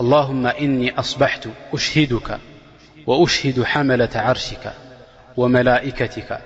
اللهم 0.00 0.46
إني 0.46 0.98
أصبحت 0.98 1.48
أشهدك 1.74 2.38
وأشهد 3.06 3.62
حملة 3.64 4.08
عرشك 4.16 4.72
وملائكتك 5.36 6.38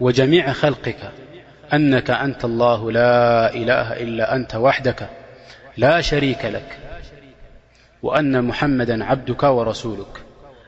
وجميع 0.00 0.52
خلقك 0.52 0.96
أنك 1.72 2.10
أنت 2.10 2.44
الله 2.44 2.90
لا 2.92 3.54
إله 3.54 3.92
إلا 3.92 4.34
أنت 4.36 4.54
وحدك 4.54 5.06
لا 5.76 6.00
شريك 6.00 6.44
لك 6.44 6.78
وأن 8.02 8.44
محمدا 8.44 9.04
عبدك 9.04 9.42
ورسولك 9.42 10.22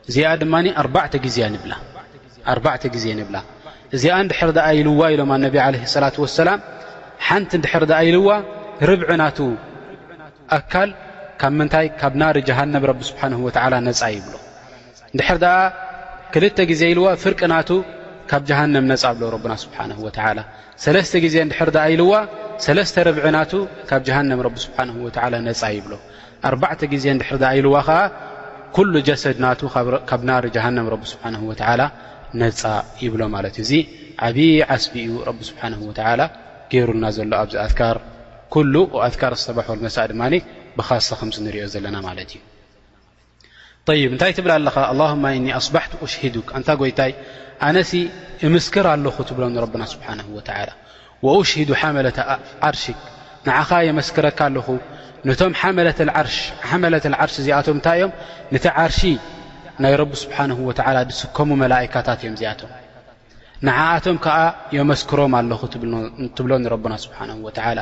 ز 0.09 0.19
دمني 0.21 0.71
ربعة 0.79 1.17
جزي 1.19 1.49
نبل 3.15 3.37
ز 3.93 4.07
ندحرد 4.07 4.59
أيلو 4.59 5.07
إلم 5.07 5.33
انبي 5.33 5.61
عليه 5.61 5.83
الصلاة 5.83 6.13
والسلام 6.19 6.61
حنت 7.19 7.57
دحردأيلو 7.57 8.43
ربع 8.83 9.27
نت 9.29 9.41
أكل 10.51 10.95
ካብ 11.41 11.53
ምንታይ 11.59 11.87
ካብ 12.01 12.15
ናሪ 12.21 12.37
ጀሃነም 12.49 12.85
ረቢ 12.91 13.01
ስብሓ 13.09 13.21
ላ 13.73 13.77
ነፃ 13.87 14.01
ይብሎ 14.17 14.35
ንድር 15.19 15.43
ኣ 15.51 15.55
ክልተ 16.33 16.59
ግዜ 16.71 16.83
ኢልዋ 16.93 17.07
ፍርቂ 17.23 17.41
ናቱ 17.53 17.71
ካብ 18.31 18.43
ጀሃንም 18.51 18.85
ነፃ 18.91 19.03
ኣብሎ 19.11 19.23
ረና 19.35 19.55
ስብሓን 19.65 19.91
ላ 20.39 20.43
ለተ 20.97 21.09
ዜ 21.35 21.45
ድር 21.53 21.71
ይልዋ 21.93 22.13
ር 23.17 23.17
ናቱ 23.37 23.53
ካብ 23.91 24.03
ጀሃንም 24.09 24.41
ቢ 24.55 24.59
ስሓ 24.67 24.85
ነፃ 25.49 25.63
ይብሎ 25.77 25.95
ኣ 26.73 26.77
ዜ 27.05 27.15
ድር 27.23 27.49
ኢልዋ 27.61 27.75
ከዓ 27.89 27.99
ኩ 28.77 28.87
ጀሰድ 29.09 29.39
ናቱ 29.47 29.61
ካብ 30.11 30.23
ናሪ 30.33 30.45
ሃንም 30.67 30.89
ቢ 31.03 31.13
ስሓ 31.15 31.67
ላ 31.83 31.91
ነፃ 32.43 32.61
ይብሎ 33.05 33.23
ማለት 33.37 33.55
እ 33.63 33.65
እዙ 33.65 33.73
ዓብ 34.27 34.37
ዓስ 34.75 34.85
እዩ 35.09 35.11
ቢ 35.39 35.41
ስብሓ 35.51 35.63
ላ 36.21 36.23
ገይሩልና 36.73 37.07
ዘሎ 37.17 37.33
ኣብዚ 37.43 37.55
ኣትር 37.67 37.97
ሉ 38.73 38.83
ኣትካር 39.07 39.33
ዝተባሐሉ 39.41 39.79
መሳእ 39.87 40.07
ድማ 40.11 40.23
ከም 40.89 41.29
እንሪኦ 41.41 41.65
ዘለና 41.75 41.97
ማለት 42.09 42.31
እዩ 43.93 43.99
ይ 44.01 44.05
እንታይ 44.15 44.33
ትብላ 44.37 44.53
ኣለኻ 44.61 44.77
ኣ 45.03 45.31
ኒ 45.45 45.47
ኣስባት 45.59 45.93
ሽዱ 46.15 46.35
እንታ 46.59 46.69
ጎይታይ 46.81 47.13
ኣነ 47.67 47.77
እምስክር 48.49 48.85
ኣለኹ 48.95 49.17
ትብሎ 49.29 49.45
ና 49.83 49.85
ስብሓ 49.93 50.09
ሽዱ 51.53 51.71
ሓመለ 51.81 52.07
ዓርሽክ 52.69 52.99
ንዓኸ 53.47 53.71
የመስክረካ 53.89 54.39
ኣለኹ 54.49 54.67
ነቶም 55.29 55.53
ሓመለትዓርሽ 55.61 57.35
እዚኣቶም 57.43 57.75
እንታይ 57.79 57.99
እዮም 58.03 58.13
ነቲ 58.55 58.67
ዓርሺ 58.83 59.01
ናይ 59.85 59.95
ረቢ 60.01 60.13
ስብሓን 60.25 60.53
ወላ 60.69 60.99
ድስከሙ 61.11 61.51
መላእካታት 61.63 62.21
እዮም 62.25 62.37
ዚኣቶም 62.43 62.71
ንዓኣቶም 63.67 64.17
ከዓ 64.27 64.39
የመስክሮም 64.79 65.35
ኣለኹ 65.41 65.61
ትብሎ 66.37 66.53
ረብና 66.75 66.95
ስብሓን 67.07 67.33
ወላ 67.49 67.81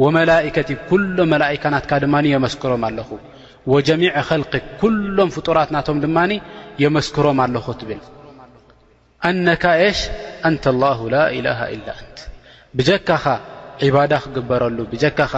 ወመላእከቲ 0.00 0.68
ኩሎም 0.88 1.18
መላእካ 1.32 1.62
ናትካ 1.74 1.92
ድማ 2.02 2.14
የመስክሮም 2.34 2.82
ኣለኹ 2.88 3.08
ወጀሚዕ 3.72 4.14
ኸልክ 4.28 4.64
ኩሎም 4.82 5.28
ፍጡራት 5.36 5.70
ናቶም 5.76 5.98
ድማ 6.04 6.18
የመስክሮም 6.82 7.40
ኣለኹ 7.44 7.66
ትብል 7.80 8.00
ኣነካ 9.30 9.64
ሽ 9.98 10.00
አንተ 10.48 10.64
ላ 10.82 10.84
ላ 11.14 11.16
ኢላሃ 11.38 11.60
ኢላ 11.76 11.88
እንት 12.04 12.18
ብጀካኻ 12.78 13.24
ዕባዳ 13.88 14.12
ክግበረሉ 14.24 14.78
ብጀካኻ 14.92 15.34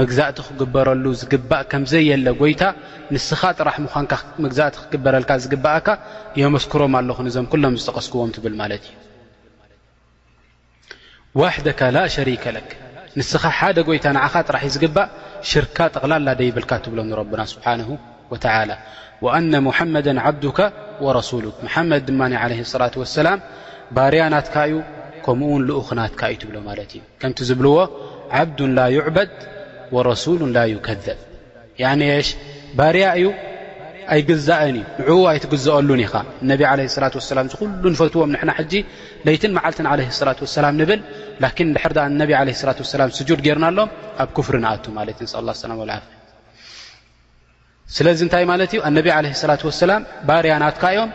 መግዛእቲ 0.00 0.38
ክግበረሉ 0.48 1.04
ዝግባእ 1.20 1.62
ከምዘየለ 1.70 2.26
ጎይታ 2.40 2.62
ንስኻ 3.14 3.40
ጥራሕ 3.58 3.76
ምኳንካ 3.86 4.12
መግዛእቲ 4.44 4.74
ክግበረልካ 4.82 5.30
ዝግባእካ 5.44 5.88
የመስክሮም 6.40 6.92
ኣለኹ 7.00 7.18
ንዞም 7.26 7.46
ኩሎም 7.54 7.74
ዝጠቀስግዎም 7.82 8.30
ትብል 8.36 8.54
ማለት 8.62 8.82
እዩ 8.92 8.96
ዋደካ 11.42 11.80
ላ 11.96 11.98
ሸሪከ 12.14 12.44
ለክ 12.56 12.70
ንስኻ 13.20 13.42
ሓደ 13.58 13.78
ጐይታ 13.86 14.06
ንዓኻ 14.16 14.34
ጥራሕ 14.48 14.62
እዩ 14.66 14.72
ዝግባእ 14.74 15.08
ሽርካ 15.50 15.76
ጠቕላላ 15.94 16.28
ደይብልካ 16.38 16.70
እትብሎ 16.80 16.98
ንረብና 17.08 17.42
ስብሓን 17.52 17.80
ወተላ 18.32 18.70
ወኣነ 19.24 19.52
ሙሓመደ 19.66 20.06
ዓብዱከ 20.28 20.58
ወረሱሉክ 21.06 21.56
መሓመድ 21.66 22.02
ድማ 22.08 22.20
ለ 22.52 22.62
ላት 22.82 22.94
ወሰላም 23.02 23.38
ባርያ 23.96 24.22
ናትካ 24.34 24.54
እዩ 24.68 24.76
ከምኡውን 25.24 25.62
ልኡክናትካ 25.68 26.20
እዩ 26.32 26.38
ትብሎ 26.42 26.56
ማለት 26.68 26.90
እዩ 26.96 27.02
ከምቲ 27.22 27.38
ዝብልዎ 27.48 27.74
ዓብዱ 28.40 28.58
ላ 28.78 28.86
ይዕበድ 28.96 29.32
ወረሱሉ 29.96 30.40
ላ 30.56 30.62
ይከዘብ 30.74 31.18
ን 32.00 32.10
ሽ 32.28 32.30
ባርያ 32.78 33.04
እዩ 33.20 33.28
ኣይግዛእን 34.14 34.76
እዩ 34.78 34.82
ንዕኡ 35.08 35.18
ኣይትግዘአሉን 35.32 36.00
ኢኻ 36.06 36.14
እነቢ 36.44 36.60
ዓለ 36.70 36.80
ላት 37.04 37.14
ወሰላም 37.20 37.44
እዚ 37.50 37.54
ኩሉ 37.60 37.82
ንፈትዎም 37.94 38.32
ንሕና 38.34 38.50
ሕጂ 38.60 38.72
ለይትን 39.26 39.52
መዓልትን 39.58 39.86
ዓለ 39.92 40.00
ላት 40.28 40.40
ወሰላም 40.46 40.74
ንብል 40.80 41.00
ላን 41.42 41.74
ድሕር 41.76 41.98
ኣነብ 42.06 42.30
ለ 42.30 42.60
ላት 42.68 42.78
ሰላም 42.94 43.10
ስጁድ 43.18 43.40
ጌርና 43.46 43.64
ኣሎም 43.72 43.88
ኣብ 44.22 44.28
ክፍር 44.36 44.54
ንኣቱ 44.64 44.84
ማለት 44.98 45.18
እዩ 45.24 45.34
ን 45.72 45.78
ላ 45.90 45.94
ስለዚ 47.96 48.18
እንታይ 48.26 48.44
ማለት 48.52 48.70
እዩ 48.74 48.80
ኣነቢ 48.88 49.06
ለ 49.24 49.36
ላት 49.50 49.62
ወሰላም 49.68 50.02
ባርያ 50.28 50.52
ናትካዮም 50.62 51.10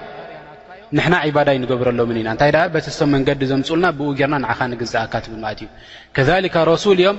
ንሕና 0.97 1.15
ዒባዳ 1.29 1.49
ንገብረሎምን 1.63 2.17
ኢና 2.21 2.27
እንታይ 2.35 2.51
በተሰብ 2.73 3.07
መንገዲ 3.13 3.41
ዘምፅልና 3.51 3.85
ብኡ 3.97 4.09
ገርና 4.19 4.35
ንዓኻ 4.43 4.59
ንግዝእካ 4.73 5.13
ትብ 5.23 5.33
ማለት 5.45 5.59
እዩ 5.63 5.69
ከካ 6.17 6.55
ረሱል 6.71 6.97
እዮም 7.03 7.17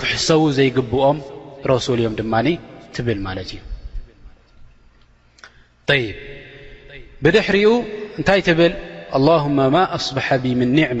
ክሕሰው 0.00 0.42
ዘይግብኦም 0.58 1.18
ረሱል 1.72 1.98
እዮም 2.02 2.14
ድማኒ 2.20 2.48
ትብል 2.96 3.18
ማለት 3.28 3.50
እዩ 3.56 3.60
ይ 6.00 6.04
ብድሕሪኡ 7.24 7.70
እንታይ 8.18 8.40
ትብል 8.48 8.72
ማ 9.74 9.78
ኣስበሓ 9.96 10.28
ምን 10.60 10.70
ኒዕማ 10.78 11.00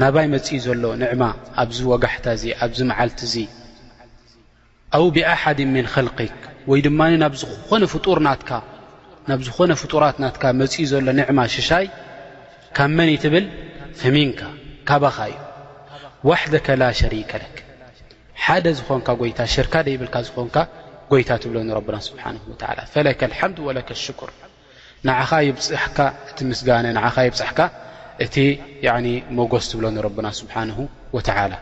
ናባይ 0.00 0.26
መፅኡ 0.34 0.56
ዘሎ 0.64 0.82
ንዕማ 1.02 1.22
ኣብዚ 1.62 1.78
ወጋሕታ 1.92 2.26
እ 2.38 2.40
ኣብዚ 2.64 2.78
መዓልት 2.90 3.18
እዚ 3.26 3.34
ው 5.02 5.04
ብኣሓድ 5.14 5.58
ምن 5.74 5.84
ልክ 6.06 6.18
ወይ 6.70 6.80
ድማ 6.86 7.00
ናብ 7.22 7.34
ዝኾነ 7.42 7.82
ፍጡራት 9.82 10.16
ናት 10.24 10.36
መኡ 10.60 10.74
ዘሎ 10.92 11.06
ንዕማ 11.20 11.38
ሽሻይ 11.54 11.86
ካብ 12.76 12.90
መን 12.98 13.08
ይትብል 13.14 13.44
ፍሚንካ 14.00 14.40
ካባኻ 14.88 15.16
እዩ 15.30 15.36
ዋደከ 16.28 16.66
ላ 16.80 16.82
ሸሪከለ 17.00 17.42
ሓደ 18.44 18.66
ዝኾንካ 18.78 19.08
ጎይታ 19.20 19.38
ሽርካ 19.54 19.74
ይብልካ 19.94 20.16
ዝኮንካ 20.26 20.56
ጎይታ 21.10 21.30
ትብሎኒ 21.42 21.64
ና 21.70 21.98
ስብሓ 22.08 22.24
ድ 23.56 23.58
ወ 23.66 23.68
ሽር 24.04 24.18
ኻ 25.30 25.32
ይብፅሕካ 25.48 25.98
እቲምስጋነ 26.30 26.86
ይብፅካ 27.28 27.60
ت 28.26 28.58
مس 29.30 29.72
تبل 29.72 29.94
نربنا 29.94 30.30
سبحانه 30.30 30.88
وتعالى 31.12 31.58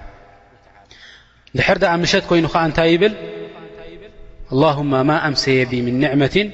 دحر 1.54 1.76
د 1.78 1.84
مشت 1.86 2.22
كين 2.30 2.48
نتي 2.56 2.86
يبل 2.94 3.14
اللهم 4.52 5.06
ما 5.06 5.26
أمسي 5.28 5.64
ب 5.64 5.74
من 5.74 5.94
نعمة 6.00 6.50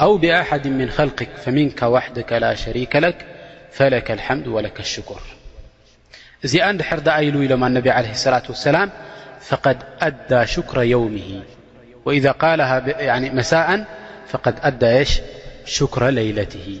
أو 0.00 0.16
بأحد 0.16 0.66
من 0.68 0.90
خلقك 0.90 1.28
فمنك 1.44 1.82
وحدك 1.82 2.32
لا 2.32 2.54
شريك 2.54 2.96
لك 2.96 3.26
فلك 3.72 4.10
الحمد 4.10 4.46
ولك 4.46 4.80
الشكر 4.80 5.20
إذ 6.44 6.70
ندحر 6.72 6.98
دأ 6.98 7.18
يلو 7.18 7.42
إلم 7.42 7.64
النبي 7.64 7.90
عليه 7.90 8.10
الصلاة 8.10 8.42
والسلام 8.48 8.90
فقد 9.40 9.82
أدى 10.00 10.46
شكر 10.46 10.82
يومه 10.82 11.42
وإذا 12.04 12.30
قالها 12.30 12.84
مساء 13.34 13.84
فقد 14.28 14.54
أدى 14.62 14.86
يش 14.86 15.20
شكر 15.64 16.08
ليلته 16.08 16.80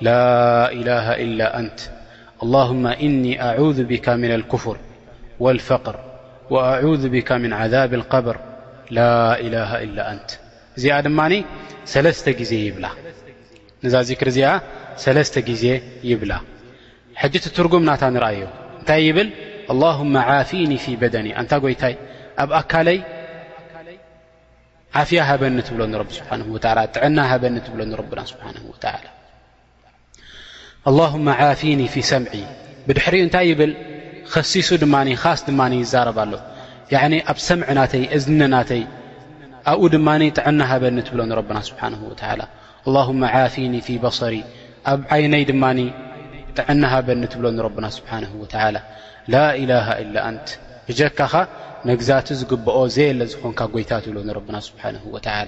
لا 0.00 0.72
إله 0.72 1.12
إل 1.14 1.42
أت 1.42 1.80
اللهم 2.42 2.86
إني 2.86 3.42
أعوذ 3.42 3.84
بك 3.84 4.08
من 4.08 4.30
الكفر 4.30 4.76
والفقر 5.40 6.00
وأعوذ 6.50 7.08
بك 7.08 7.32
من 7.32 7.52
عذاب 7.52 7.94
القبر 7.94 8.36
لا 8.90 9.40
إله 9.40 9.82
إلا 9.82 10.12
أت 10.14 10.32
እዚ 10.78 10.86
ድن 11.04 11.18
ዜ 12.50 12.54
بላ 12.76 12.86
ዛ 13.92 13.96
ዚር 14.08 14.28
ዚኣ 14.36 14.50
ዜ 15.62 15.66
يبላ 16.10 16.32
ትርጉምናታ 17.56 18.02
نአዩ 18.16 18.38
እታይ 18.82 19.00
يብل 19.08 19.28
اللهم 19.72 20.14
عفن 20.28 20.70
في 20.84 20.92
بدن 21.02 21.26
ታ 21.50 21.54
ይታ 21.74 21.82
ኣብ 22.42 22.50
ኣካለይ 22.60 22.98
فያ 25.08 25.20
هበኒ 25.30 25.56
ብሎن 25.74 25.94
ه 25.96 26.00
و 26.54 26.58
عና 27.04 27.28
በኒ 27.42 27.56
رና 27.96 28.18
سنه 28.30 28.62
ول 28.70 28.80
اللهم 30.88 31.28
عفن 31.40 31.80
ف 31.94 32.04
ሰምዒ 32.10 32.34
ድሪ 32.88 33.14
እታይ 33.24 33.48
ብል 33.60 33.72
ሲሱ 34.52 34.68
ድ 34.82 34.86
ስ 35.40 35.42
ይዛ 35.82 35.92
ሎ 36.08 37.20
ኣብ 37.32 37.38
ሰ 37.46 37.56
ናነይ 38.40 38.84
ብ 39.80 39.82
ድ 40.14 40.32
ጥና 40.38 40.62
በኒ 40.82 40.96
ብሎ 41.12 41.20
ና 41.30 41.32
ه 42.52 42.56
و 42.88 43.02
لله 43.10 43.34
ع 43.34 43.36
ف 43.86 43.88
بصሪ 44.04 44.34
ኣብ 44.92 45.00
ይነይ 45.24 45.42
ድ 45.50 45.52
ጥዕና 46.58 46.84
በኒ 47.08 47.22
ብሎ 47.38 47.44
ና 47.84 47.88
ه 48.30 48.32
و 48.42 48.44
إله 49.62 49.86
إل 50.02 50.16
ካኻ 51.18 51.34
መግዛ 51.88 52.08
ዝብኦ 52.40 52.76
ዘየ 52.96 53.08
ዝኮን 53.32 53.54
ይታ 53.82 53.92
ብ 54.44 54.48
ና 54.54 54.58
ه 55.02 55.06
و 55.16 55.18
ታይ 55.28 55.46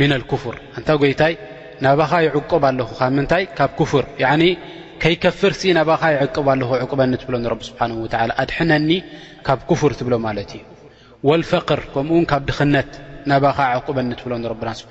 ن 0.00 0.12
لፍር 0.20 0.54
እንታ 0.78 0.88
ይታይ 1.12 1.34
ናባኻ 1.84 2.10
ይዕቁብ 2.26 2.62
ኣለኹ 2.68 2.98
ምንታይ 3.16 3.44
ካብ 3.58 3.78
ፍር 3.90 4.04
ከይከፍር 5.02 5.52
ናባኻ 5.78 6.02
ይቅብ 6.14 6.46
ኣለ 6.52 6.60
ቁበኒ 6.90 7.10
ብሎ 7.28 7.36
ስ 7.68 7.70
ኣድነኒ 8.42 8.90
ካብ 9.46 9.60
ፍር 9.80 9.92
ትብሎ 9.98 10.14
ማለት 10.26 10.50
እዩ 10.58 11.30
الفقር 11.38 11.80
ከምኡውን 11.94 12.24
ካብ 12.30 12.42
ድኽነት 12.48 12.90
ናባኻ 13.30 13.58
ቁበኒ 13.86 14.08
ትብሎ 14.20 14.32
ና 14.42 14.68
ስሓ 14.80 14.90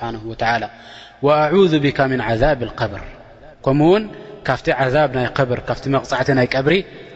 ኣذ 1.57 1.73
ብ 1.83 1.85
من 2.11 2.19
عذብ 2.27 2.59
القብር 2.69 3.01
ከምኡውን 3.65 4.03
ካብቲ 4.47 4.67
ذብ 4.95 5.09
ናይ 5.17 5.27
ብር 5.49 5.59
ካቲ 5.67 5.83
መቕፃዕቲ 5.95 6.29
ናይ 6.39 6.47
ቀብሪ 6.55 6.73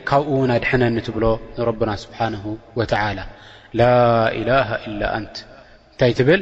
ካብኡ 0.10 0.28
ውን 0.42 0.50
ኣድሕነኒ 0.58 0.96
ትብሎ 1.08 1.26
ንና 1.58 1.92
ስብሓه 2.04 2.44
و 2.78 2.80
ላ 3.80 3.84
إله 4.40 4.68
إ 4.86 4.88
ን 5.22 5.26
እታይ 5.94 6.14
ብል 6.28 6.42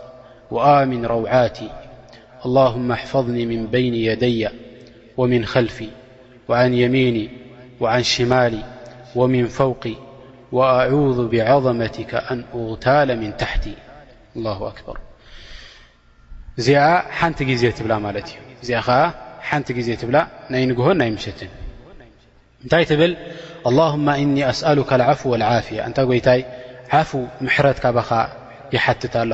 وآمن 0.51 1.05
روعاتي 1.05 1.69
اللهم 2.45 2.91
احفظني 2.91 3.45
من 3.45 3.67
بين 3.67 3.93
يدي 3.93 4.47
ومن 5.17 5.45
خلفي 5.45 5.87
وعن 6.49 6.73
يميني 6.73 7.29
وعن 7.79 8.03
شمالي 8.03 8.63
ومن 9.15 9.47
فوقي 9.47 9.95
وأعوذ 10.51 11.27
بعظمتك 11.27 12.15
أن 12.15 12.43
أغتال 12.53 13.19
من 13.19 13.37
تحتي 13.37 13.73
الله 14.35 14.67
أكبر 14.67 14.97
حنت 19.41 19.73
ز 19.83 19.95
بل 20.03 20.17
نت 20.17 20.21
ل 20.49 20.55
ي 20.55 20.65
نه 20.93 21.05
يمشت 21.05 21.43
نتي 22.73 22.95
ل 23.07 23.17
اللهم 23.67 24.09
إني 24.09 24.49
أسألك 24.49 24.93
العفو 24.93 25.31
والعافية 25.31 25.87
أت 25.87 25.97
يت 25.99 26.29
عفو 26.93 27.25
محرت 27.41 27.79
كب 27.79 27.97
يحتت 28.73 29.17
ل 29.17 29.33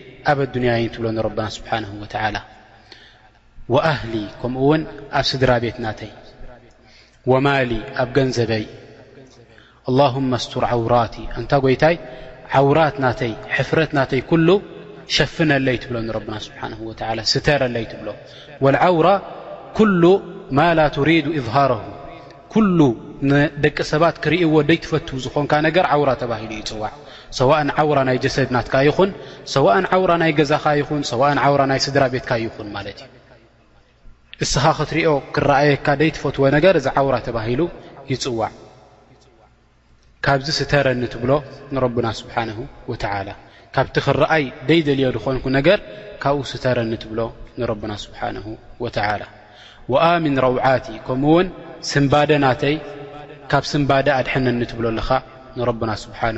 ኣብ 0.29 0.39
ኣዱንያ 0.47 0.71
ትብሎ 0.95 1.05
ብና 1.37 1.47
ስብሓናه 1.57 1.91
ኣህሊ 3.91 4.13
ከምኡ 4.39 4.61
ውን 4.69 4.81
ኣብ 5.19 5.25
ስድራ 5.31 5.51
ቤት 5.63 5.77
ናተይ 5.85 6.11
ወማሊ 7.31 7.71
ኣብ 8.01 8.09
ገንዘበይ 8.17 8.65
لهመ 9.99 10.31
ኣስቱር 10.39 10.63
ዓውራት 10.73 11.15
እንታ 11.39 11.51
ጎይታይ 11.63 11.95
ዓውራት 12.59 12.95
ናተይ 13.05 13.33
ሕፍረት 13.55 13.91
ናተይ 13.97 14.21
ኩሉ 14.31 14.47
ሸፍነለይ 15.15 15.77
ትብሎ 15.83 15.97
ብና 16.25 16.35
ስብሓ 16.47 16.61
ስተር 17.33 17.61
ለይ 17.75 17.85
ትብሎ 17.91 18.07
ዓውራ 18.89 19.07
ኩሉ 19.79 20.03
ማ 20.57 20.67
ላ 20.77 20.81
ትሪዱ 20.97 21.27
እظሃረ 21.39 21.71
ኩሉ 22.55 22.77
ደቂ 23.65 23.77
ሰባት 23.93 24.15
ክርእዎ 24.25 24.53
ዶይ 24.69 24.79
ትፈትዉ 24.85 25.17
ዝኾንካ 25.25 25.53
ነገር 25.69 25.85
ዓውራ 25.95 26.09
ተባሂሉ 26.21 26.51
ይፅዋዕ 26.61 26.93
ሰዋእን 27.39 27.69
ዓውራ 27.81 27.99
ናይ 28.07 28.17
ጀሰድ 28.23 28.49
ናትካ 28.55 28.75
ይኹን 28.87 29.11
ሰዋእን 29.55 29.85
ዓውራ 29.95 30.11
ናይ 30.21 30.31
ገዛካ 30.39 30.65
ይኹን 30.79 31.01
ሰዋእን 31.11 31.39
ዓውራ 31.47 31.61
ናይ 31.71 31.79
ስድራ 31.85 32.03
ቤትካ 32.13 32.31
ይኹን 32.45 32.67
ማለት 32.75 32.97
እዩ 33.05 33.09
እስኻ 34.45 34.63
ክትሪኦ 34.79 35.09
ክረኣየካ 35.35 35.87
ደይ 35.99 36.09
ትፈትዎ 36.15 36.43
ነገር 36.57 36.73
እዚ 36.79 36.87
ዓውራ 36.99 37.15
ተባሂሉ 37.27 37.61
ይፅዋዕ 38.11 38.51
ካብዚ 40.25 40.47
ስተረኒ 40.59 41.01
ትብሎ 41.13 41.31
ንረብና 41.75 42.07
ስብሓንሁ 42.21 42.57
ወላ 42.91 43.29
ካብቲ 43.75 43.95
ክረኣይ 44.05 44.43
ደይ 44.69 44.79
ደልዮ 44.87 45.07
ድኮንኩ 45.15 45.43
ነገር 45.57 45.79
ካብኡ 46.23 46.41
ስተረኒ 46.51 46.91
ትብሎ 47.03 47.19
ንረብና 47.59 47.93
ስብሓንሁ 48.05 48.45
ወላ 48.85 49.21
ወኣምን 49.93 50.35
ረውዓቲ 50.45 50.87
ከምኡውን 51.05 51.47
ስንባደ 51.91 52.31
ናተይ 52.45 52.75
ካብ 53.53 53.63
ስንባደ 53.71 54.07
ኣድሐነኒ 54.19 54.61
ትብሎ 54.71 54.85
ኣለኻ 54.93 55.09
ንረብና 55.59 55.91
ስብሓን 56.03 56.37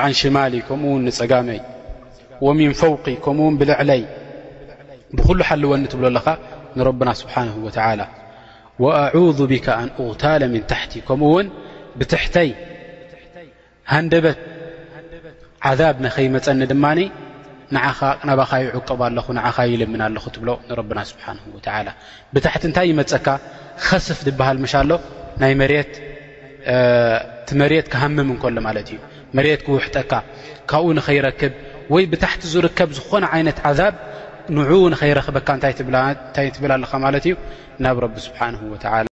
ዓን 0.00 0.12
ሽማሊ 0.20 0.54
ከምኡውን 0.68 1.02
ንፀጋመይ 1.08 1.60
ወምን 2.46 2.72
ፈውቅ 2.80 3.04
ከምኡውን 3.24 3.54
ብልዕለይ 3.60 4.02
ብኩሉ 5.16 5.38
ሓልወኒ 5.48 5.82
ትብሎ 5.92 6.04
ኣለኻ 6.10 6.26
ንረብና 6.78 7.10
ስብሓን 7.22 7.48
ወላ 7.66 8.00
ወኣذ 8.84 9.38
ብካ 9.52 9.66
ኣን 9.80 9.88
غታለ 10.08 10.42
ምን 10.52 10.62
ታሕቲ 10.72 10.92
ከምኡውን 11.08 11.46
ብትሕተይ 11.98 12.50
ሃንደበት 13.92 14.38
ዓዛብ 15.70 15.96
ንኸይመፀኒ 16.06 16.60
ድማ 16.72 16.84
ናባኻ 18.28 18.50
ይዕቅብ 18.62 19.00
ኣለኹ 19.06 19.26
ንዓኻ 19.36 19.56
ይልምና 19.72 20.02
ኣለኹ 20.08 20.24
ትብሎ 20.34 20.50
ንረብና 20.68 20.98
ስብሓን 21.10 21.38
ወላ 21.54 21.88
ብታሕቲ 22.34 22.62
እንታይ 22.70 22.86
ይመፀካ 22.92 23.26
ከስፍ 23.86 24.18
ዝበሃል 24.26 24.58
ሻሎ 24.74 24.90
ናይ 25.42 25.54
ቲ 27.48 27.54
መሬት 27.60 27.86
ክሃምም 27.92 28.28
እንከሎ 28.34 28.56
ማለት 28.66 28.88
እዩ 28.94 28.98
መሬት 29.36 29.60
ክውሕጠካ 29.66 30.12
ካብኡ 30.70 30.88
ንኸይረክብ 30.98 31.52
ወይ 31.94 32.04
ብታሕቲ 32.12 32.42
ዝርከብ 32.54 32.88
ዝኾነ 32.98 33.24
ዓይነት 33.36 33.58
ዓዛብ 33.70 33.94
ንዕኡ 34.58 34.80
ንኸይረክበካ 34.94 35.48
እንታይ 35.58 35.74
ትብል 36.58 36.72
ኣለኻ 36.76 36.92
ማለት 37.06 37.24
እዩ 37.28 37.34
ናብ 37.86 37.96
ረቢ 38.06 38.14
ስብሓንሁ 38.28 38.60
ወዓላ 38.74 39.11